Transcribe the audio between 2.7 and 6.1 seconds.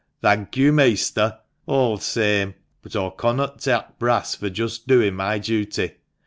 but aw connot tak' brass fur just doin' my duty.